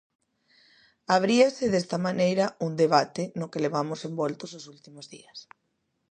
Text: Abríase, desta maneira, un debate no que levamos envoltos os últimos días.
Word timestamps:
Abríase, 1.15 1.65
desta 1.73 1.97
maneira, 2.07 2.45
un 2.67 2.73
debate 2.83 3.23
no 3.39 3.49
que 3.51 3.63
levamos 3.65 3.99
envoltos 4.09 4.51
os 4.59 4.65
últimos 4.75 5.05
días. 5.15 5.37